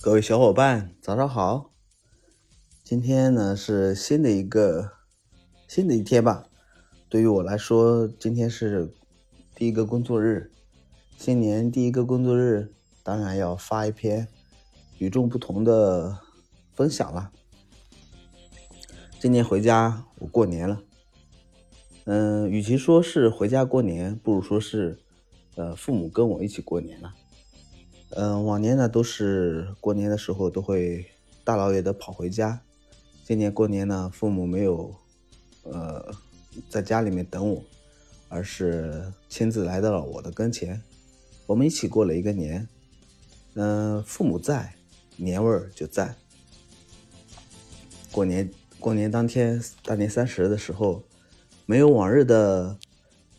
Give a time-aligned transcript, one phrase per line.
[0.00, 1.72] 各位小伙伴，早上好！
[2.84, 4.92] 今天呢是新的一个
[5.66, 6.46] 新的一天吧。
[7.08, 8.94] 对于我来说，今天是
[9.56, 10.52] 第一个工作日，
[11.16, 12.72] 新年第一个工作日，
[13.02, 14.28] 当然要发一篇
[14.98, 16.16] 与众不同的
[16.72, 17.32] 分享了。
[19.18, 20.80] 今年回家，我过年了。
[22.04, 25.00] 嗯，与其说是回家过年，不如说是
[25.56, 27.12] 呃父母跟我一起过年了。
[28.10, 31.06] 嗯，往年呢都是过年的时候都会
[31.44, 32.60] 大老远的跑回家，
[33.24, 34.94] 今年过年呢，父母没有
[35.62, 36.10] 呃
[36.68, 37.62] 在家里面等我，
[38.28, 40.82] 而是亲自来到了我的跟前，
[41.46, 42.66] 我们一起过了一个年。
[43.54, 44.74] 嗯，父母在，
[45.16, 46.14] 年味儿就在。
[48.10, 51.02] 过年过年当天，大年三十的时候，
[51.66, 52.78] 没有往日的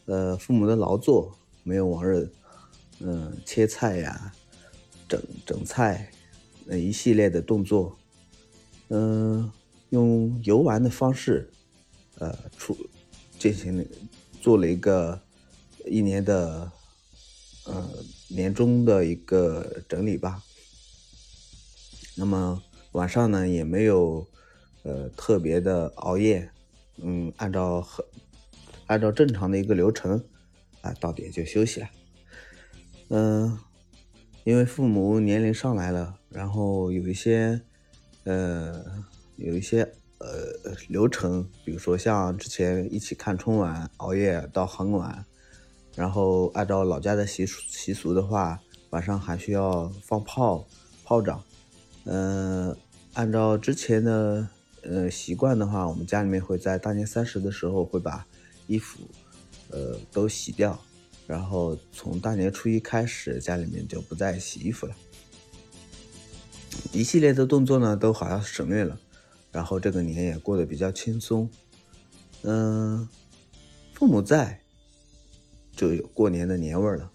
[0.06, 2.30] 呃父母的劳作，没有往日
[3.00, 4.34] 嗯切菜呀。
[5.10, 6.12] 整整菜，
[6.66, 7.98] 那一系列的动作，
[8.90, 9.52] 嗯，
[9.90, 11.52] 用游玩的方式，
[12.20, 12.78] 呃，出
[13.40, 13.84] 进行
[14.40, 15.20] 做了一个
[15.86, 16.72] 一年的，
[17.66, 17.90] 呃，
[18.28, 20.44] 年终的一个整理吧。
[22.16, 24.28] 那么晚上呢，也没有
[24.84, 26.52] 呃特别的熬夜，
[26.98, 28.06] 嗯，按照很
[28.86, 30.24] 按照正常的一个流程，
[30.82, 31.90] 啊，到点就休息了，
[33.08, 33.60] 嗯。
[34.50, 37.62] 因为父母年龄上来了，然后有一些，
[38.24, 38.84] 呃，
[39.36, 39.84] 有一些
[40.18, 40.28] 呃
[40.88, 45.24] 流程，比如说像之前一起看春晚，熬夜到很晚，
[45.96, 50.66] 然后按照老家的习俗习俗的话，晚上还需要放炮
[51.04, 51.44] 炮仗，
[52.06, 52.76] 嗯，
[53.14, 54.48] 按照之前的
[54.82, 58.26] 呃习惯的话，我们家里面会在大年三十的时候会把
[58.66, 59.02] 衣服，
[59.70, 60.80] 呃，都洗掉。
[61.30, 64.96] 然后从大年初一开始，家里面就不再洗衣服了，
[66.92, 69.00] 一系列的动作呢都好像省略了，
[69.52, 71.48] 然后这个年也过得比较轻松。
[72.42, 73.08] 嗯，
[73.94, 74.60] 父母在，
[75.76, 77.12] 就有过年的年味了。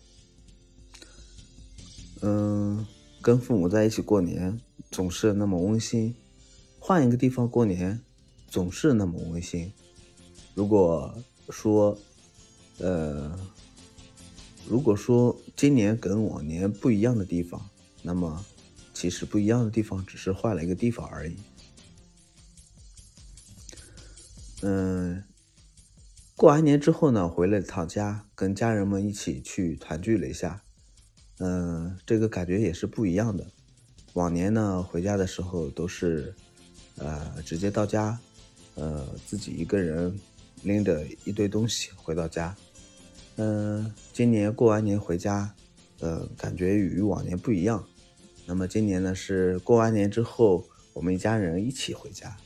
[2.21, 2.87] 嗯，
[3.21, 4.61] 跟父母在一起过年
[4.93, 6.15] 总是那么温馨，
[6.79, 8.01] 换一个地方过年
[8.47, 9.73] 总是那么温馨。
[10.55, 11.13] 如果
[11.51, 11.99] 说，
[12.79, 13.37] 呃。
[14.67, 17.71] 如果说今年跟往年不一样的地方，
[18.03, 18.45] 那么
[18.93, 21.37] 其实不一样的地方只是换了一个地方而已。
[24.63, 25.23] 嗯，
[26.35, 30.63] 过完年之后呢，回了趟家，跟家人们一起去团聚了一下。
[31.39, 33.47] 嗯，这个感觉也是不一样的。
[34.15, 36.35] 往年呢，回家的时候都是
[36.97, 38.19] 呃直接到家，
[38.77, 40.19] 呃自己一个人
[40.63, 42.57] 拎着一堆东西回到家。
[43.37, 45.53] 嗯，今年过完年回家，
[45.99, 47.85] 呃，感觉与往年不一样。
[48.47, 52.37] 那么今年呢，是过完年之后，我们一家人一起回家。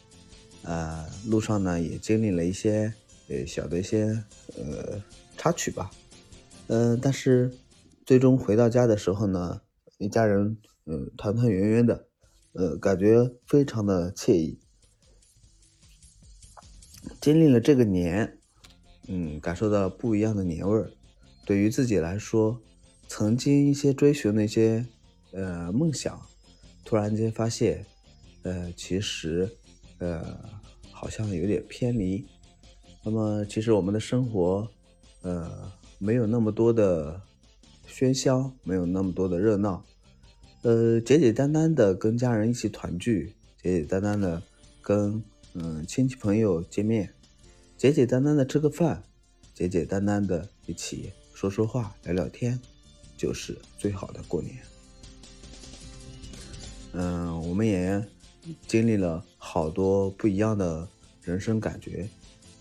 [0.63, 2.95] 呃，路上呢也经历了一些
[3.29, 4.25] 呃小的一些
[4.57, 5.03] 呃
[5.37, 5.91] 插曲吧。
[6.69, 7.53] 嗯，但是
[8.07, 9.61] 最终回到家的时候呢，
[9.99, 10.57] 一家人
[10.87, 12.07] 嗯团团圆圆的，
[12.53, 14.59] 呃，感觉非常的惬意。
[17.21, 18.38] 经历了这个年。
[19.09, 20.91] 嗯，感受到不一样的年味儿。
[21.47, 22.61] 对于自己来说，
[23.09, 24.85] 曾经一些追寻那些
[25.33, 26.21] 呃梦想，
[26.85, 27.85] 突然间发现，
[28.43, 29.51] 呃，其实
[29.99, 30.39] 呃
[30.93, 32.25] 好像有点偏离。
[33.03, 34.69] 那么，其实我们的生活，
[35.23, 37.19] 呃，没有那么多的
[37.89, 39.83] 喧嚣，没有那么多的热闹，
[40.61, 43.33] 呃，简简单单的跟家人一起团聚，
[43.63, 44.43] 简简单单的
[44.83, 45.23] 跟
[45.55, 47.15] 嗯亲戚朋友见面。
[47.79, 49.01] 简简单单的吃个饭，
[49.55, 52.59] 简简单单的一起说说话、聊聊天，
[53.17, 54.57] 就是最好的过年。
[56.93, 58.05] 嗯，我们也
[58.67, 60.89] 经历了好多不一样的
[61.23, 62.09] 人生感觉，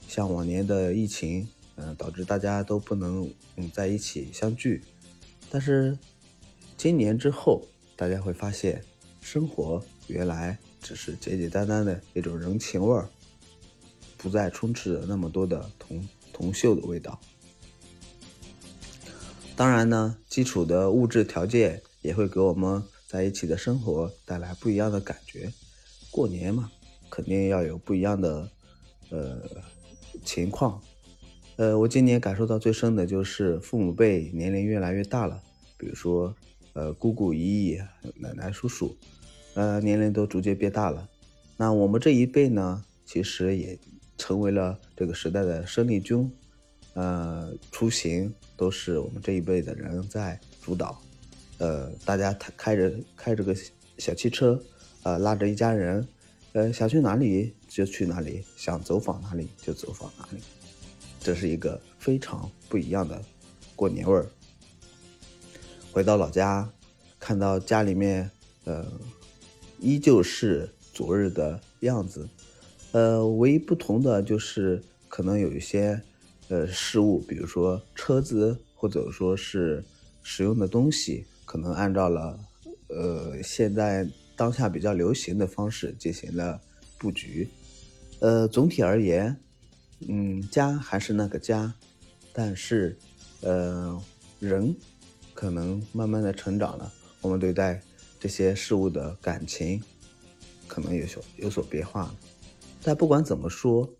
[0.08, 1.48] 像往年的疫情，
[1.78, 4.84] 嗯，导致大家都不能嗯在一起相聚，
[5.50, 5.98] 但是
[6.78, 7.64] 今年之后，
[7.96, 8.84] 大家会发现，
[9.20, 13.10] 生活原来只是简简单单的一种人情味儿。
[14.18, 17.20] 不再充斥着那么多的铜铜锈的味道。
[19.56, 25.52] 当然呢，基础的物质条件也会给我们在一起的生活带来不一样的感觉。
[26.12, 26.72] 过年嘛，
[27.10, 28.50] 肯定要有不一样的
[29.10, 29.42] 呃
[30.24, 30.80] 情况。
[31.56, 35.42] 呃，我今年感受到最深的就是父母辈年龄越来越大了，
[35.76, 36.36] 比如说
[36.74, 37.82] 呃姑姑姨姨、
[38.16, 38.96] 奶奶叔叔，
[39.56, 41.10] 呃年龄都逐渐变大了。
[41.58, 43.80] 那我们这一辈呢，其实也。
[44.18, 46.30] 成为了这个时代的生力军，
[46.94, 51.00] 呃，出行都是我们这一辈的人在主导，
[51.60, 53.56] 呃，大家开着开着个
[53.98, 54.62] 小汽车，
[55.04, 56.08] 呃，拉着一家人，
[56.54, 60.42] 呃，想去哪里就去哪里，想走访哪里就走访哪里，
[61.20, 63.24] 这是一个非常不一样的
[63.76, 64.28] 过年味儿。
[65.92, 66.68] 回到老家，
[67.20, 68.30] 看到家里面，
[68.66, 68.86] 呃，
[69.80, 72.28] 依旧是昨日的样子，
[72.92, 76.02] 呃，唯一不同的就是可能有一些，
[76.50, 79.84] 呃，事物，比如说车子，或者说是
[80.24, 82.40] 使用的东西，可能按照了，
[82.88, 86.62] 呃，现在当下比较流行的方式进行了
[86.98, 87.48] 布局，
[88.20, 89.38] 呃，总体而言，
[90.08, 91.74] 嗯，家还是那个家，
[92.34, 92.98] 但是，
[93.42, 94.02] 呃，
[94.40, 94.76] 人。
[95.40, 96.92] 可能慢慢的成长了，
[97.22, 97.80] 我们对待
[98.20, 99.80] 这些事物的感情
[100.68, 102.12] 可能有所有所变化。
[102.88, 103.94] 但不管怎么说，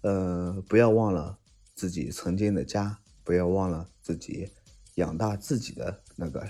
[0.00, 1.36] 呃，不要忘了
[1.74, 4.48] 自己曾经的家，不要忘了自己
[4.94, 6.42] 养大自己的那个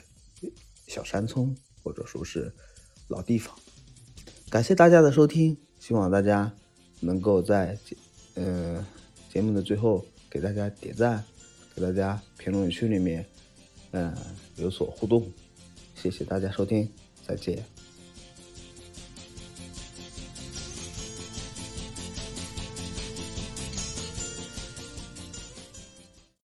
[0.86, 1.52] 小山村，
[1.82, 2.54] 或者说是
[3.08, 3.52] 老地方。
[4.48, 6.54] 感谢大家的收听，希望大家
[7.00, 7.96] 能够在节
[8.34, 8.86] 呃
[9.28, 11.24] 节目的最后给大家点赞，
[11.74, 13.26] 给大家评论区里面。
[13.90, 14.16] 嗯，
[14.54, 15.28] 有所互动，
[15.96, 16.88] 谢谢大家收听，
[17.26, 17.71] 再见。